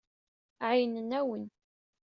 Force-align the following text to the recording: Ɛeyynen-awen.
Ɛeyynen-awen. 0.67 1.45